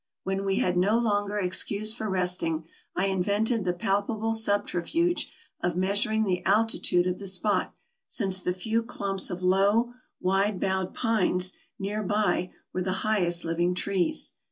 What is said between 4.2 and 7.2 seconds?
subterfuge of measuring the altitude of